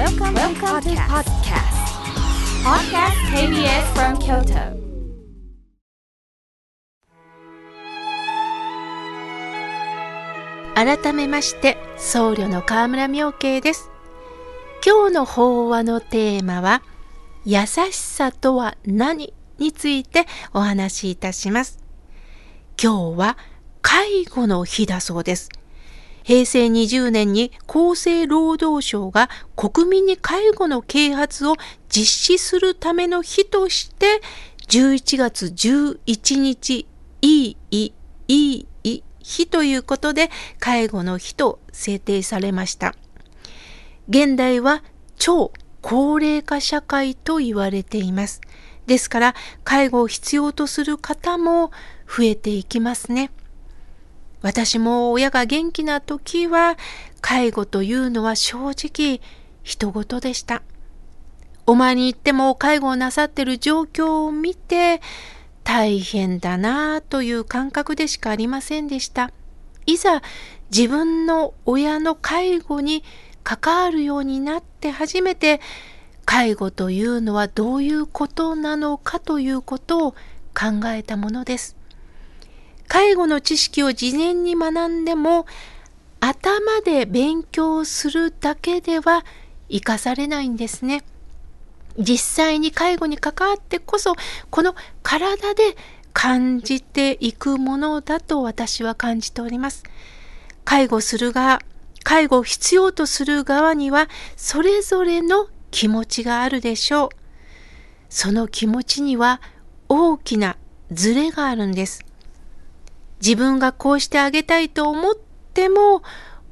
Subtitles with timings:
[0.00, 1.76] Welcome, Welcome to podcast.
[2.64, 4.80] Podcast KBS from Kyoto.
[10.74, 13.90] 改めまして僧侶の河村明慶です
[14.82, 16.80] 今日の法話のテーマは
[17.44, 20.24] 優しさとは何について
[20.54, 21.78] お話しいたします
[22.82, 23.36] 今日は
[23.82, 25.50] 介護の日だそうです
[26.22, 31.56] 平成20年に厚生労働省が国民に介護の啓発を
[31.88, 34.20] 実施するための日として
[34.68, 36.86] 11月11日
[37.22, 37.92] いいい
[38.28, 42.94] いい日ということで介護の日と制定されました。
[44.08, 44.82] 現代は
[45.16, 48.40] 超高齢化社会と言われています。
[48.86, 49.34] ですから
[49.64, 51.70] 介護を必要とする方も
[52.06, 53.30] 増えていきますね。
[54.42, 56.76] 私も親が元気な時は
[57.20, 59.20] 介護というのは正直
[59.62, 60.62] 人事でした。
[61.66, 65.00] お前に行っても介護をなさってる状況を見て
[65.62, 69.30] 大変だなぁという感覚でしかありませんでした。
[69.86, 70.22] いざ
[70.70, 73.04] 自分の親の介護に
[73.44, 75.60] 関わるようになって初めて
[76.24, 80.12] 介護というのはどういうことなのかということを
[80.54, 81.79] 考えたものです。
[82.90, 85.46] 介護の知識を事前に学んでも
[86.18, 89.24] 頭で勉強するだけでは
[89.68, 91.04] 生かされないんですね。
[91.96, 94.16] 実際に介護に関わってこそ
[94.50, 94.74] この
[95.04, 95.76] 体で
[96.12, 99.84] 感じていくものだと私は感じております。
[100.64, 101.60] 介護する側、
[102.02, 107.08] 介護を必要とする側にはそれぞれの気持ちがあるでしょう。
[108.08, 109.40] その気持ちには
[109.88, 110.56] 大きな
[110.90, 112.09] ズレがあるんです。
[113.20, 115.14] 自分がこうしてあげたいと思っ
[115.54, 116.02] ても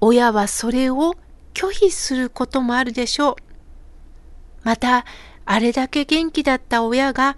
[0.00, 1.14] 親はそれを
[1.54, 3.36] 拒否することもあるでしょう。
[4.62, 5.04] また
[5.44, 7.36] あれだけ元気だった親が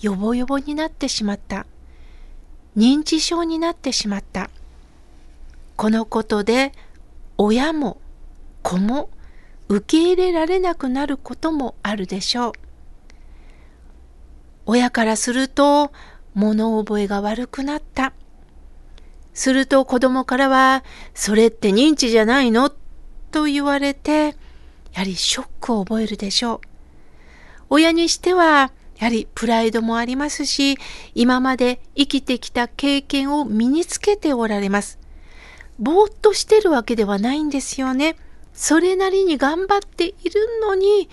[0.00, 1.64] ヨボヨボになってしまった。
[2.76, 4.50] 認知症になってしまった。
[5.76, 6.72] このことで
[7.38, 7.98] 親も
[8.62, 9.10] 子も
[9.68, 12.52] 受け入れられなくなることもあるでしょう。
[14.66, 15.92] 親からすると
[16.34, 18.12] 物覚えが悪くなった。
[19.36, 20.82] すると子供からは、
[21.12, 22.72] それって認知じゃないの？
[23.30, 24.34] と言われて、
[24.94, 26.60] やはりショックを覚えるでしょう。
[27.68, 30.78] 親にしては、やはりプライドもありますし、
[31.14, 34.98] 今まで生きてきた経験を身につけておられます。
[35.78, 38.16] ぼーっとしてるわけではないんですよね。
[38.54, 41.10] それなりに頑張っているのに、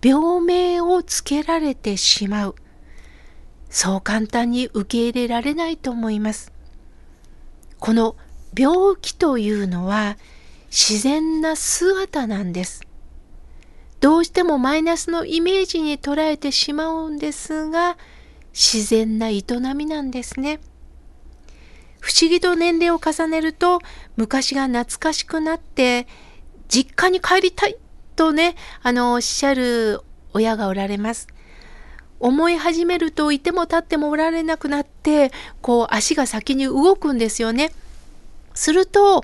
[0.00, 2.54] 病名をつけられてしまう。
[3.68, 6.52] そう簡単に受け入れられないと思います。
[7.84, 8.16] この
[8.56, 10.16] 病気というのは
[10.70, 12.80] 自然な姿なんです。
[14.00, 17.98] どうしてもマイナスのイメージに捉えてしまうんですが、
[18.54, 19.42] 自然な営
[19.76, 20.60] みなんですね。
[22.00, 23.80] 不思議と年齢を重ねると、
[24.16, 26.06] 昔が懐かしくなって、
[26.68, 27.76] 実家に帰りたい
[28.16, 30.00] とね、あの、おっしゃる
[30.32, 31.26] 親がおられます。
[32.24, 35.30] 思い始めるといても立ってもおられなくなって、
[35.60, 37.70] こう足が先に動くんですよね。
[38.54, 39.22] すると、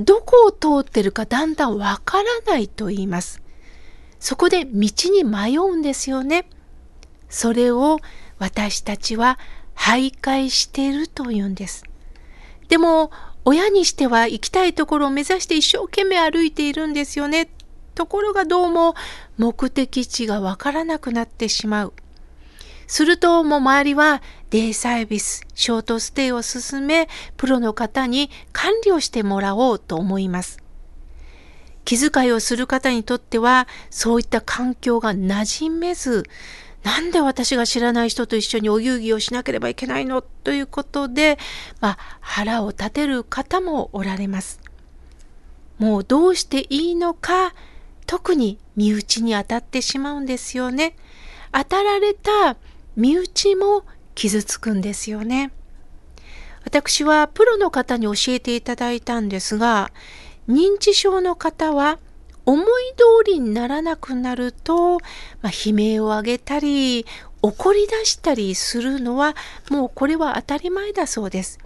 [0.00, 3.42] どこを通ってるかだんだんわからないと言います。
[4.20, 6.48] そこで道に迷うんですよね。
[7.28, 7.98] それを
[8.38, 9.38] 私たちは
[9.76, 11.84] 徘徊しているというんです。
[12.68, 13.10] でも、
[13.44, 17.50] 親にしては行きたいところを目指して一生懸命歩いているんですよね。
[17.94, 18.94] ところがどうも
[19.36, 21.92] 目的地がわからなくなってしまう。
[22.86, 30.58] するともう周りはデイサービス、ショートステイを進め、プロの方に管理をしてもらおうと思います。
[31.84, 36.24] 気遣いをする方にとってはそういった環境が馴染めず
[36.82, 41.38] なんで私が知らない人と一緒にお遊戯をしなければいけないのということで、
[41.80, 44.60] まあ、腹を立てる方もおられます。
[45.78, 47.54] もうどうしていいのか
[48.06, 50.94] 特に身内に当たってしまうんですよね。
[51.52, 52.56] 当たられた
[52.96, 55.52] 身内も傷つくんですよね。
[56.64, 59.90] 私はプロの方に教えていただいたんですが、
[60.48, 61.98] 認知症の方は
[62.46, 65.00] 思い通りにならなくなると、ま
[65.44, 67.06] あ、悲鳴を上げたり
[67.42, 69.34] 怒り出したりするのは
[69.70, 71.58] もうこれは当たり前だそうです。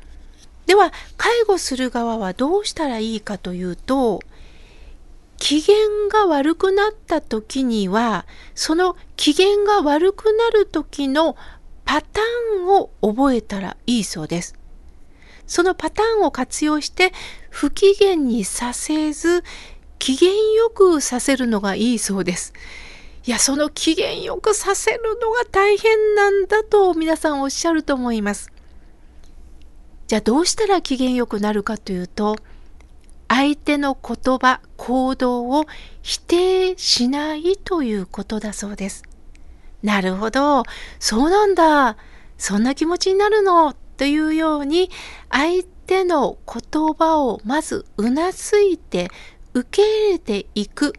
[0.66, 4.20] では介護する側はどうしたらいいかというと
[5.38, 5.76] 機嫌
[6.10, 11.36] が悪くなった時にはその機嫌が悪くなる時の
[11.84, 14.54] パターンを覚えたらいいそうです。
[15.46, 17.12] そのパターンを活用して
[17.48, 19.42] 不機嫌にさせず
[19.98, 22.52] 機嫌よくさせるのがいいそうです。
[23.26, 28.50] いや、その機嫌よくさせるのが大変なんだと皆さんおっしゃると思います。
[30.06, 32.36] じゃあどうしたら機嫌よくなるかというと、
[33.28, 35.66] 相手の言葉、行動を
[36.02, 39.04] 否定しないということだそうです。
[39.82, 40.64] なるほど、
[40.98, 41.96] そうなんだ、
[42.36, 44.90] そんな気持ちになるの、というように、
[45.30, 49.10] 相手の言葉をまずうなずいて
[49.54, 50.94] 受け入れていく。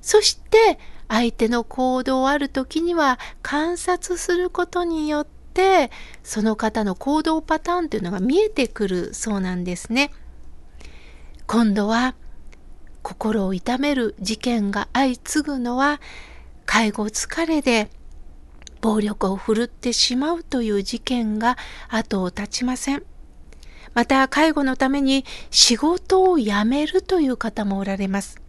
[0.00, 0.78] そして
[1.08, 5.90] 相手の行動ある時には観察することによって
[6.22, 10.12] その方の行動パターンというのが見えてくるそうなんですね。
[11.46, 12.16] 今度は
[13.02, 16.00] 心を痛める事件が相次ぐのは
[16.64, 17.88] 介護疲れで
[18.80, 21.56] 暴力を振るってしまうという事件が
[21.88, 23.04] 後を絶ちません。
[23.94, 28.42] また介護のために仕事を辞めるという方もおられます。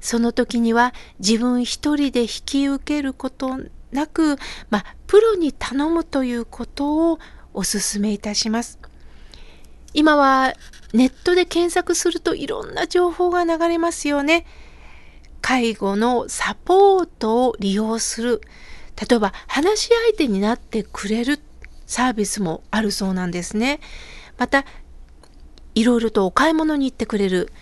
[0.00, 3.60] その時には自分一人で引き受けること
[3.92, 4.36] なく、
[4.70, 7.18] まあ、プロに頼むということを
[7.54, 8.80] お勧めいたします。
[9.94, 10.54] 今は
[10.92, 14.46] ネットで検索するといろんな情報が流れますよね。
[15.40, 18.40] 介護のサポートを利用する。
[19.08, 21.40] 例えば話し相手になってくれる
[21.86, 23.80] サービスもあるそうなんですね。
[24.38, 24.64] また、
[25.74, 27.52] いろいろとお買い物に行ってくれる。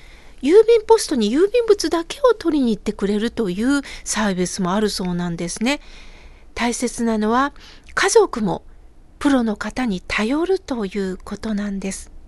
[0.43, 5.81] 郵便ポストに郵便物だけを取りに行ってくれるというサービスもあるそうなんですね。
[6.55, 7.53] 大切なのは
[7.95, 8.63] 家族も
[9.19, 12.20] プロの方に頼るということなんです。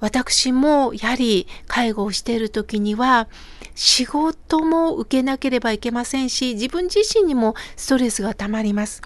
[0.00, 3.28] 私もやはり介護をしている時には
[3.74, 9.02] 仕事も受けなければいけませんし自分自身にもストレスがたまります。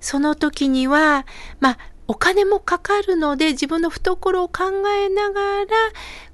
[0.00, 1.26] その時には
[1.60, 5.66] まあお金もかかるので自分の懐を考えながら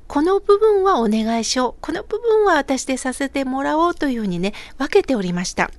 [0.09, 5.71] この部分はお願いしようこの部分は私でさせてもらおうというふうにね分けておりました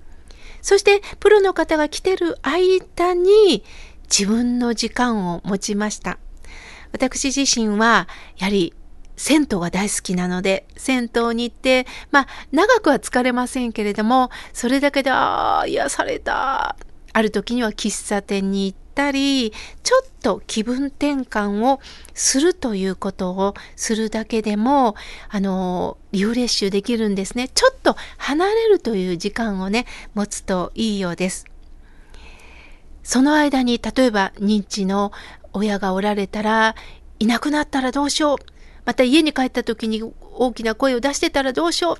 [0.62, 3.66] そしてプロの方が来てる間に
[4.04, 6.18] 自分の時間を持ちました
[6.92, 8.08] 私自身は
[8.38, 8.74] やはり
[9.22, 16.76] 銭湯が大好きなので、銭湯に行って、まあ、長くは疲れませんけれども、それだけで、ああ、癒された。
[17.14, 19.52] ある時には喫茶店に行ったり、
[19.84, 21.80] ちょっと気分転換を
[22.16, 24.96] するということをするだけでも、
[25.30, 27.48] あの、リフレッシュできるんですね。
[27.50, 29.86] ちょっと離れるという時間をね、
[30.16, 31.46] 持つといいようです。
[33.04, 35.12] その間に、例えば認知の
[35.54, 36.76] 親がおられたら、
[37.20, 38.38] いなくなったらどうしよう。
[38.86, 41.98] また家に帰った時に大きな声を出してたらどうしよう。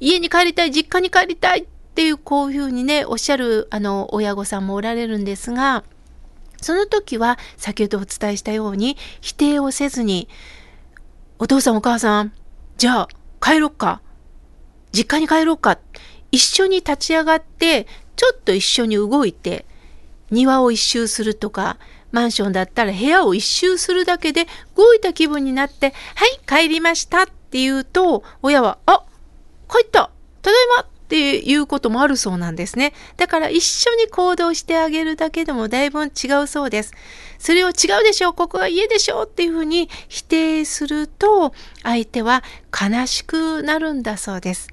[0.00, 1.66] 家に帰りたい、実家に帰りたい。
[1.92, 5.84] っていうこういうふうにねおっしゃるあの親御さんもおられるんですが
[6.62, 10.26] その時は先ほどお伝えしたように否定をせずに
[11.38, 12.32] お父さんお母さん
[12.78, 13.08] じゃあ
[13.42, 14.00] 帰ろっか
[14.90, 15.78] 実家に帰ろうか
[16.30, 17.86] 一緒に立ち上がって
[18.16, 19.66] ちょっと一緒に動いて
[20.30, 21.76] 庭を一周するとか
[22.12, 29.02] マンションだったら部屋を一周するだけで動いた気分になって「はい帰りました」って言うと親は「あ
[29.68, 30.10] 帰った
[30.42, 32.94] ただいま」っていうこともあるそうなんですね。
[33.18, 36.08] だから一緒に行動してあげるだけでもだいぶ違
[36.42, 36.92] うそうです。
[37.38, 42.42] それを違うでしょう、ここが家でしょうっていうふうに否定すると相手は
[42.72, 44.68] 悲しくなるんだそうです。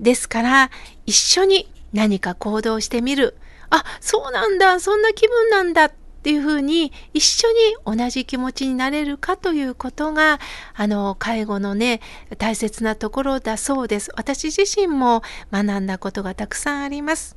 [0.00, 0.70] ですから
[1.04, 3.36] 一緒に何か行動してみる。
[3.70, 5.92] あ、そうなんだ、そんな気分なんだ
[6.26, 7.46] っていうふうに一緒
[7.86, 10.40] に同じ気持ちになれるかということが
[10.74, 12.00] あの介護のね
[12.36, 14.10] 大切なところだそうです。
[14.16, 17.36] 私自身も学んだことがたくさんあります。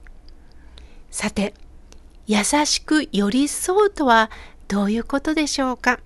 [1.11, 1.53] さて
[2.25, 4.31] 優しく寄り添うとは
[4.67, 5.99] どういうことでしょうか？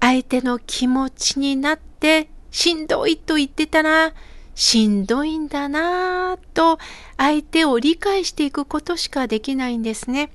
[0.00, 4.14] 相手の気持ちになってしんどいと言ってたら
[4.54, 6.78] しんどいんだなぁと
[7.18, 10.30] 相手を理解していくことしかできないんですね。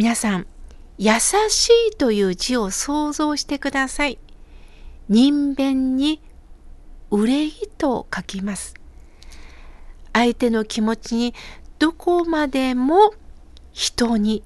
[0.00, 0.46] 皆さん、
[0.96, 1.12] 優
[1.50, 4.18] しいという字を想像してください。
[5.10, 6.22] 人弁に
[7.10, 8.72] 憂いと書きます。
[10.14, 11.34] 相手の気持ちに
[11.78, 13.12] どこまでも
[13.72, 14.42] 人に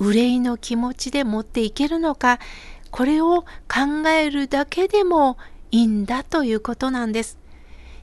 [0.00, 2.40] 憂いの気持ちで持っていけるのか、
[2.90, 3.42] これを
[3.72, 5.38] 考えるだけでも
[5.70, 7.38] いいんだということなんです。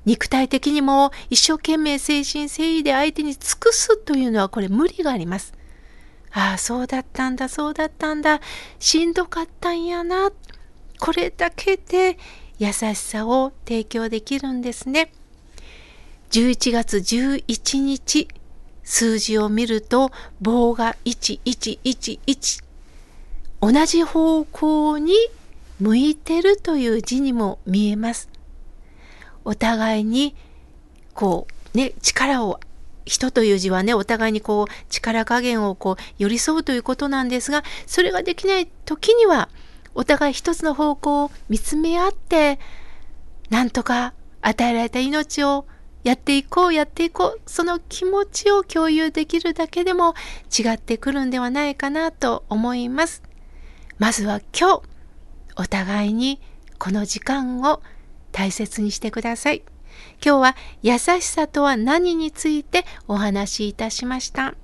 [0.05, 5.51] 肉体的にも一生懸命精神誠意で相手に尽くすというのはこれ無理があります。
[6.33, 8.41] ああ、そうだったんだ、そうだったんだ、
[8.79, 10.31] しんどかったんやな。
[10.99, 12.17] これだけで
[12.57, 15.11] 優しさを提供できるんですね。
[16.31, 18.27] 11月11日、
[18.83, 20.11] 数字を見ると
[20.41, 22.63] 棒が1111
[23.61, 25.13] 同じ方向に
[25.79, 28.29] 向いてるという字にも見えます。
[29.45, 30.35] お互いに
[31.13, 32.59] こうね力を
[33.05, 39.49] 人という字はねお互いにこう力加減をこう寄り添うということなんですがそれができない時には
[39.95, 42.59] お互い一つの方向を見つめ合って
[43.49, 45.65] なんとか与えられた命を
[46.03, 50.15] やっていこうやっていこうその気持ちを共有できるだけでも
[50.57, 53.23] 違ってくるんではないかなと思います。
[53.99, 54.81] まずは今日
[55.55, 56.41] お互いに
[56.77, 57.81] この時間を
[58.33, 59.63] 大切にしてください。
[60.23, 64.55] 今日は優しさとは何についてお話しいたしました。